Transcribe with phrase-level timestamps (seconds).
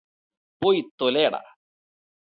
[0.61, 1.41] പോയി തൊലയെടാ